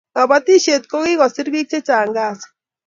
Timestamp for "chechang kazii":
1.71-2.49